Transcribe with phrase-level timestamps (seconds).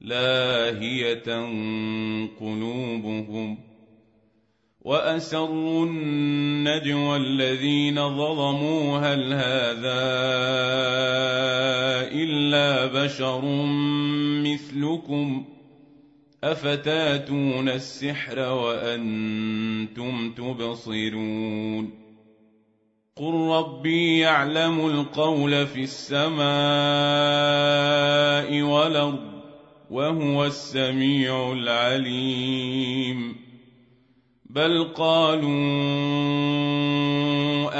[0.00, 1.28] لاهية
[2.40, 3.58] قلوبهم
[4.80, 10.00] وأسروا النجوى الذين ظلموا هل هذا
[12.12, 13.40] إلا بشر
[14.44, 15.44] مثلكم
[16.44, 21.90] أفتاتون السحر وأنتم تبصرون
[23.16, 26.40] قل ربي يعلم القول في السماء
[28.62, 29.39] والأرض
[29.90, 33.36] وهو السميع العليم.
[34.50, 35.50] بل قالوا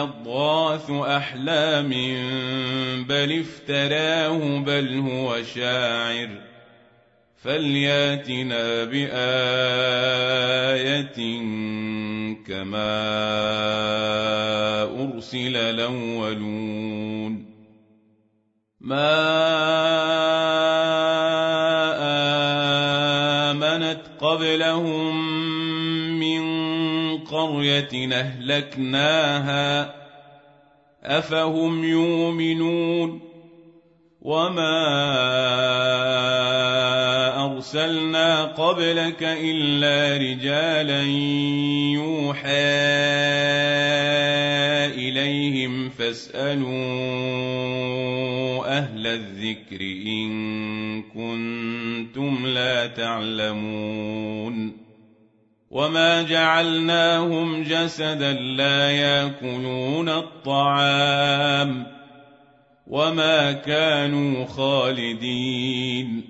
[0.03, 1.89] أضغاث أحلام
[3.05, 6.29] بل افتراه بل هو شاعر.
[7.37, 9.11] فلياتنا بآية
[12.47, 13.01] كما
[14.83, 17.51] أرسل الأولون.
[18.81, 20.30] ما
[24.31, 25.15] قبلهم
[26.21, 26.43] من
[27.19, 29.95] قرية أهلكناها
[31.05, 33.21] أفهم يؤمنون
[34.23, 34.77] وما
[37.45, 41.03] أرسلنا قبلك إلا رجالا
[41.93, 42.51] يوحى
[44.95, 47.80] إليهم فاسألوا
[48.71, 54.77] أهل الذكر إن كنتم لا تعلمون
[55.71, 61.87] وما جعلناهم جسدا لا يأكلون الطعام
[62.87, 66.30] وما كانوا خالدين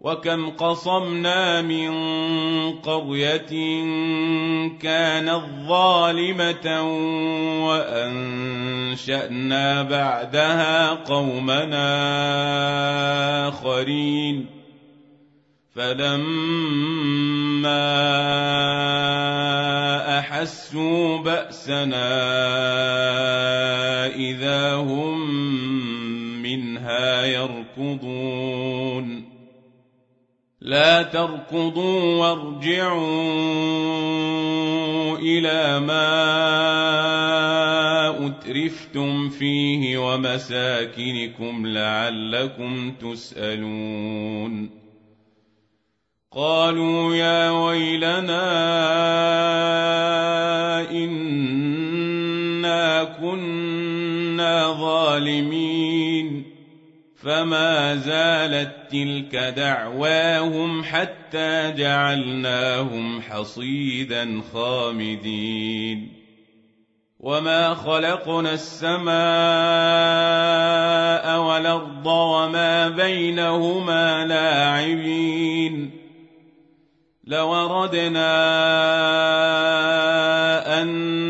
[0.00, 1.90] وكم قصمنا من
[2.72, 3.52] قريه
[4.80, 6.82] كانت ظالمه
[7.68, 9.02] وانشانا
[9.82, 11.88] بعدها قومنا
[13.48, 14.46] اخرين
[15.74, 16.40] فلما
[20.18, 22.10] احسوا باسنا
[24.06, 25.20] اذا هم
[26.42, 28.99] منها يركضون
[30.60, 33.00] لا تركضوا وارجعوا
[35.18, 36.10] إلى ما
[38.26, 44.70] أترفتم فيه ومساكنكم لعلكم تسألون.
[46.32, 48.50] قالوا يا ويلنا
[50.90, 56.39] إنا كنا ظالمين.
[57.22, 66.12] فما زالت تلك دعواهم حتى جعلناهم حصيدا خامدين
[67.20, 69.10] وما خلقنا السماء
[71.40, 75.90] والارض وما بينهما لاعبين
[77.24, 78.30] لوردنا
[80.82, 81.29] ان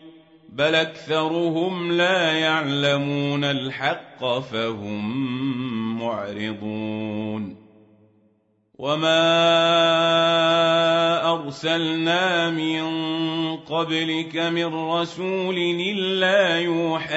[0.51, 7.61] بل اكثرهم لا يعلمون الحق فهم معرضون
[8.73, 9.21] وما
[11.33, 12.81] ارسلنا من
[13.57, 17.15] قبلك من رسول الا يوحى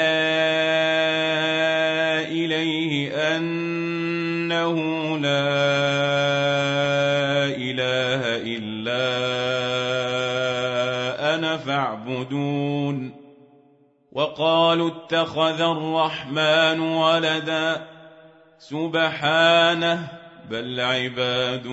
[2.30, 4.76] اليه انه
[5.18, 5.44] لا
[7.56, 8.22] اله
[8.56, 9.04] الا
[11.34, 13.23] أنا فاعبدون
[14.14, 17.86] وقالوا اتخذ الرحمن ولدا
[18.58, 20.08] سبحانه
[20.50, 21.66] بل عباد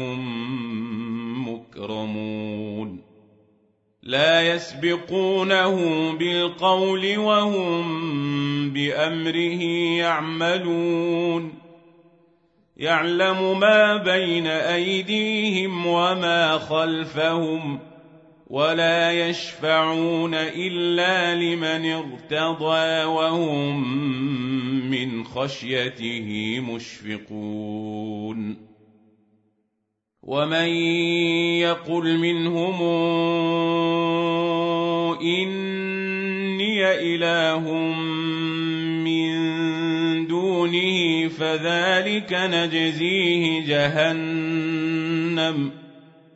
[1.48, 3.04] مكرمون.
[4.04, 5.76] لا يسبقونه
[6.18, 9.64] بالقول وهم بأمره
[9.98, 11.54] يعملون.
[12.78, 17.91] يعلم ما بين أيديهم وما خلفهم
[18.52, 23.92] ولا يشفعون إلا لمن ارتضى وهم
[24.92, 28.58] من خشيته مشفقون.
[30.24, 30.68] ومن
[31.64, 32.82] يقل منهم
[35.22, 37.72] إني إله
[39.08, 39.32] من
[40.28, 45.02] دونه فذلك نجزيه جهنم.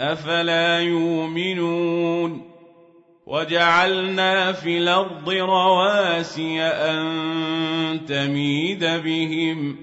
[0.00, 2.50] أفلا يؤمنون
[3.26, 9.76] وجعلنا في الأرض رواسي أن تميد بهم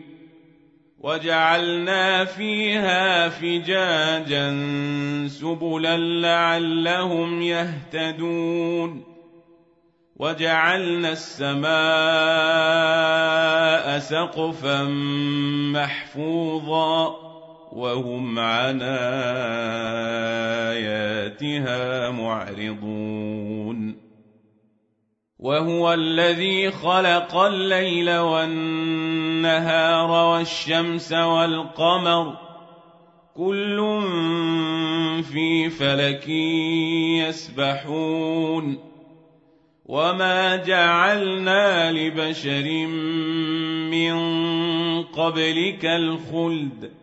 [0.99, 4.57] وجعلنا فيها فجاجا
[5.27, 9.03] سبلا لعلهم يهتدون
[10.15, 11.63] وجعلنا السماء
[13.99, 14.83] سقفا
[15.73, 17.32] محفوظا
[17.73, 18.81] وهم عن
[20.81, 23.95] آياتها معرضون.
[25.39, 32.37] وهو الذي خلق الليل والنهار والشمس والقمر
[33.35, 34.01] كل
[35.23, 36.29] في فلك
[37.27, 38.93] يسبحون.
[39.85, 42.87] وما جعلنا لبشر
[43.91, 44.13] من
[45.03, 47.02] قبلك الخلد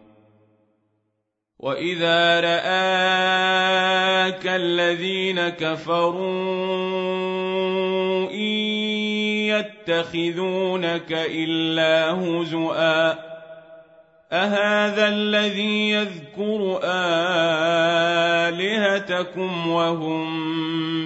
[1.61, 3.21] واذا راك
[4.47, 6.21] الذين كفروا
[8.31, 8.39] ان
[9.89, 13.31] يتخذونك الا هزؤا
[14.31, 16.79] اهذا الذي يذكر
[18.49, 20.41] الهتكم وهم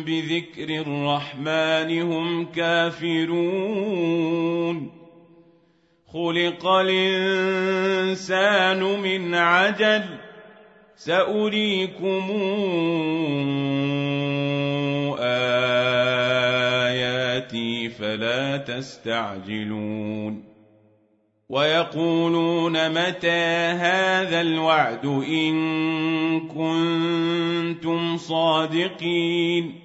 [0.03, 3.75] بذكر الرحمن هم كافرون
[6.13, 7.59] خلق الانسان
[8.83, 10.24] من عجل
[10.95, 12.31] سأريكم
[16.79, 20.43] آياتي فلا تستعجلون
[21.49, 23.45] ويقولون متى
[23.79, 25.55] هذا الوعد إن
[26.47, 29.84] كنتم صادقين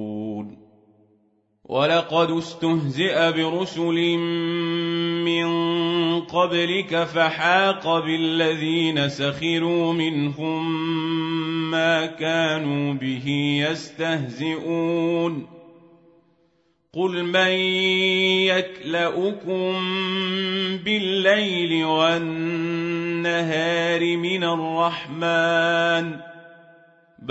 [1.71, 4.17] ولقد استهزئ برسل
[5.23, 5.47] من
[6.21, 10.81] قبلك فحاق بالذين سخروا منهم
[11.71, 13.27] ما كانوا به
[13.69, 15.47] يستهزئون
[16.93, 17.51] قل من
[18.51, 19.73] يكلؤكم
[20.85, 23.37] بالليل والنهار
[24.17, 26.30] من الرحمن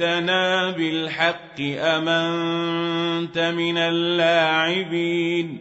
[0.00, 5.58] أجئتنا بالحق أم أنت من اللاعبين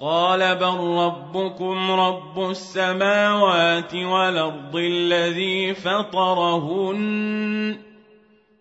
[0.00, 7.04] قال بل ربكم رب السماوات والارض الذي فطرهن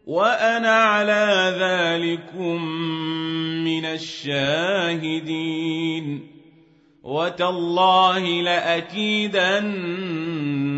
[0.07, 2.65] وأنا على ذلكم
[3.63, 5.33] من الشاهدين
[7.03, 10.22] وتالله لاكيدن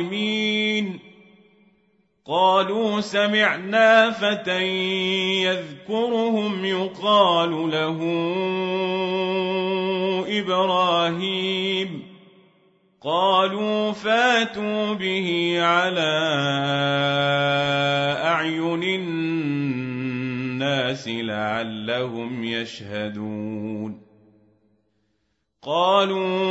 [0.00, 0.98] الظالمين.
[2.26, 4.64] قالوا سمعنا فتى
[5.44, 7.98] يذكرهم يقال له
[10.40, 12.02] إبراهيم.
[13.02, 16.12] قالوا فاتوا به على
[18.24, 24.02] أعين الناس لعلهم يشهدون.
[25.62, 26.50] قالوا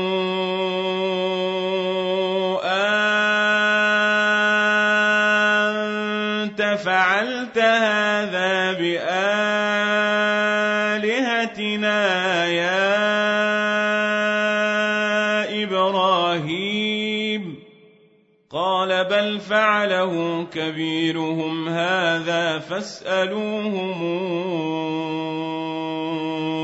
[20.10, 24.04] فعله كبيرهم هذا فاسالوهم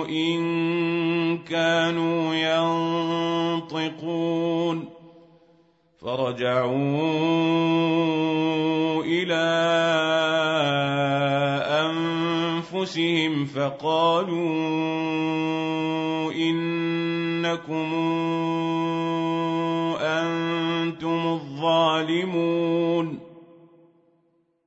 [0.10, 2.36] ان كانوا
[3.66, 4.90] ينطقون
[6.02, 6.74] فرجعوا
[9.04, 9.46] إلى
[11.86, 14.46] انفسهم فقالوا
[16.34, 17.94] انكم
[20.02, 23.25] أنتم الظالمون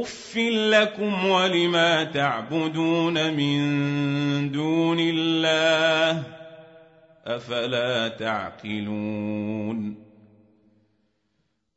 [0.00, 6.22] اف لكم ولما تعبدون من دون الله
[7.26, 9.96] افلا تعقلون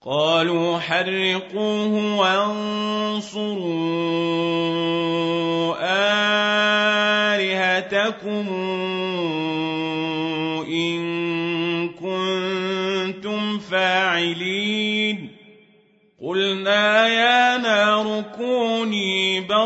[0.02, 3.56] قالوا حرقوه وانصروا
[7.36, 8.48] آلهتكم
[10.68, 11.00] إن
[11.90, 14.49] كنتم فاعلين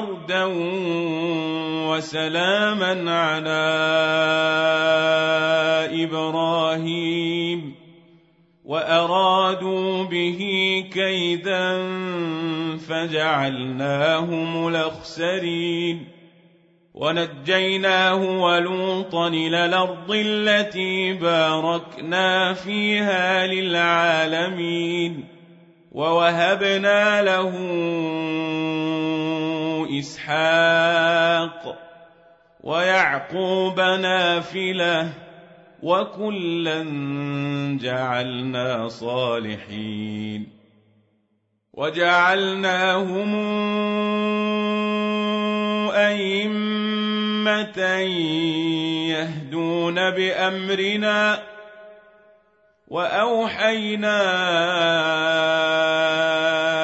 [0.03, 0.45] بردا
[1.87, 3.63] وسلاما على
[6.03, 7.75] إبراهيم
[8.65, 10.39] وارادوا به
[10.93, 11.77] كيدا
[12.77, 16.07] فجعلناهم الاخسرين
[16.93, 25.32] ونجيناه ولوطا إلى الأرض التي باركنا فيها للعالمين
[25.93, 27.53] ووهبنا له
[29.99, 31.79] إسحاق
[32.63, 35.09] ويعقوب نافلة
[35.83, 36.83] وكلا
[37.81, 40.47] جعلنا صالحين
[41.73, 43.35] وجعلناهم
[45.91, 47.79] أئمة
[49.09, 51.52] يهدون بأمرنا
[52.93, 54.21] وأوحينا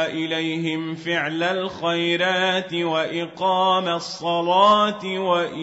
[0.08, 5.60] إليهم فعل الخيرات وإقام الصلاة وإيتاء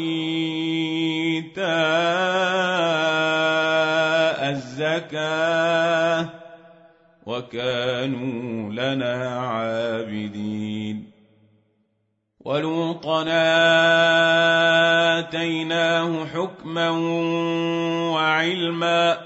[4.50, 6.28] الزكاة
[7.26, 11.10] وكانوا لنا عابدين
[12.40, 13.24] ولوطا
[15.18, 16.90] آتيناه حكما
[18.10, 19.25] وعلما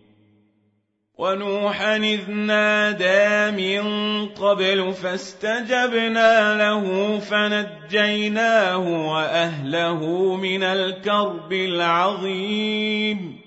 [1.21, 3.83] ونوحا إذ نادى من
[4.25, 8.77] قبل فاستجبنا له فنجيناه
[9.13, 13.41] وأهله من الكرب العظيم.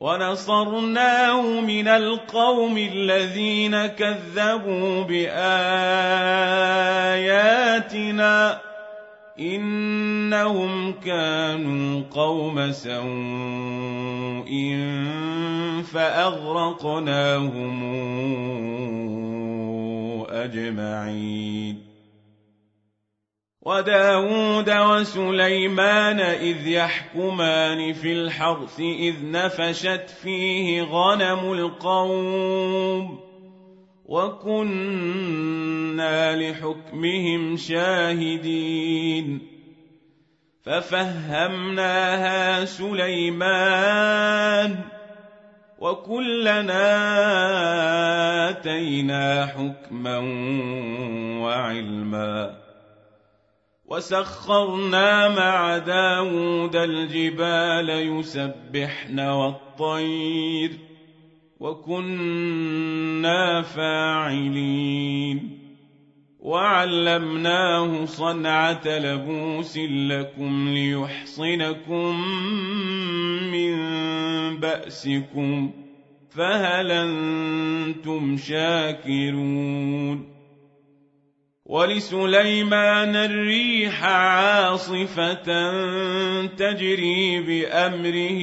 [0.00, 5.52] ونصرناه من القوم الذين كذبوا بآياتنا.
[9.42, 14.52] إنهم كانوا قوم سوء
[15.92, 17.82] فأغرقناهم
[20.30, 21.92] أجمعين
[23.62, 33.31] وداود وسليمان إذ يحكمان في الحرث إذ نفشت فيه غنم القوم
[34.12, 36.04] وكنا
[36.36, 39.48] لحكمهم شاهدين
[40.62, 44.80] ففهمناها سليمان
[45.78, 46.88] وكلنا
[48.50, 50.18] آتينا حكما
[51.42, 52.58] وعلما
[53.86, 60.91] وسخرنا مع داود الجبال يسبحن والطير
[61.62, 65.58] وكنا فاعلين.
[66.40, 72.20] وعلمناه صنعة لبوس لكم ليحصنكم
[73.52, 73.76] من
[74.56, 75.70] بأسكم
[76.30, 80.32] فهل أنتم شاكرون؟
[81.66, 85.44] ولسليمان الريح عاصفة
[86.46, 88.42] تجري بأمره.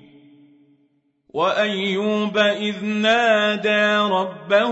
[1.30, 4.72] وأيوب إذ نادى ربه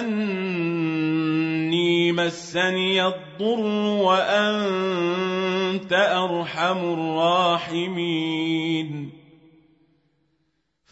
[0.00, 3.60] أني مسني الضر
[4.04, 9.13] وأنت أرحم الراحمين.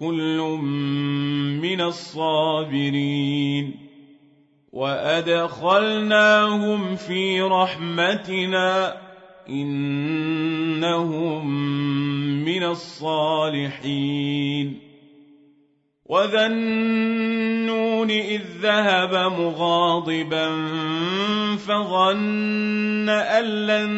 [0.00, 0.38] كل
[1.62, 3.74] من الصابرين
[4.72, 6.26] وأدخلناهم
[6.96, 8.96] في رحمتنا
[9.48, 11.46] إنهم
[12.44, 14.06] من الصالحين
[16.08, 20.48] وذا النون اذ ذهب مغاضبا
[21.56, 23.92] فظن ان لن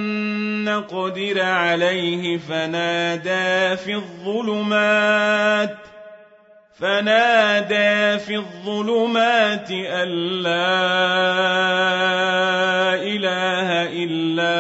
[0.65, 5.77] نقدر عليه فنادى في الظلمات
[6.81, 10.09] فنادى في الظلمات أن
[10.43, 10.59] لا
[12.95, 14.59] إله إلا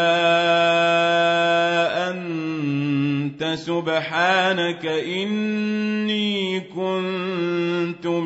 [2.10, 7.37] أنت سبحانك إني كنت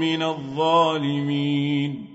[0.03, 2.07] من الظالمين.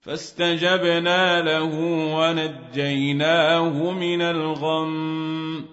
[0.00, 1.74] فاستجبنا له
[2.16, 5.64] ونجيناه من الغم.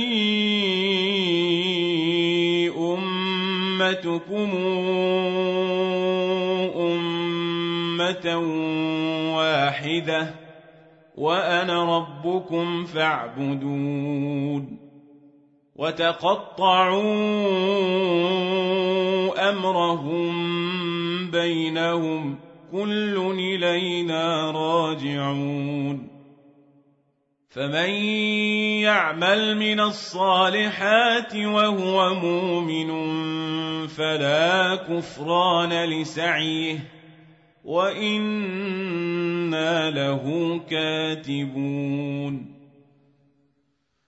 [2.78, 4.49] أمتكم
[6.76, 8.38] أمة
[9.38, 10.36] واحدة
[11.17, 14.80] وأنا ربكم فاعبدون
[15.76, 17.10] وتقطعوا
[19.49, 20.34] أمرهم
[21.32, 22.38] بينهم
[22.73, 26.07] كل إلينا راجعون
[27.49, 27.89] فمن
[28.81, 32.88] يعمل من الصالحات وهو مؤمن
[33.88, 36.79] فلا كفران لسعيه
[37.63, 38.71] وإنا
[39.91, 42.52] له كاتبون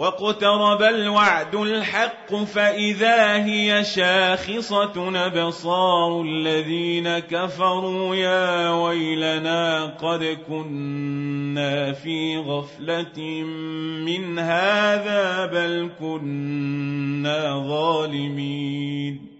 [0.00, 13.42] واقترب الوعد الحق فإذا هي شاخصة أبصار الذين كفروا يا ويلنا قد كنا في غفلة
[14.06, 19.39] من هذا بل كنا ظالمين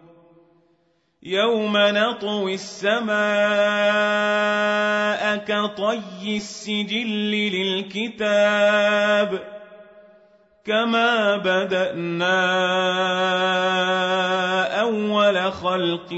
[1.23, 3.11] يوم نطوي السماء
[5.37, 9.39] كطي السجل للكتاب
[10.65, 12.41] كما بدانا
[14.81, 16.13] اول خلق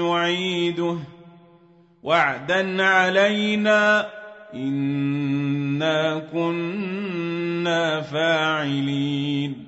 [0.00, 0.98] نعيده
[2.02, 4.08] وعدا علينا
[4.54, 9.67] انا كنا فاعلين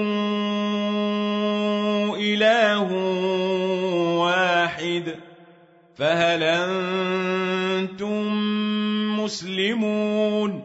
[2.19, 2.91] اله
[4.15, 5.15] واحد
[5.95, 8.23] فهل أنتم
[9.19, 10.64] مسلمون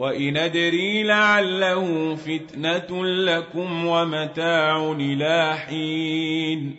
[0.00, 6.76] وإن أدري لعله فتنة لكم ومتاع إلى حين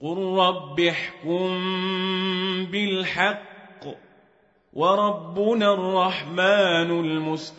[0.00, 1.48] قل رب احكم
[2.64, 3.84] بالحق
[4.72, 7.58] وربنا الرحمن المستعان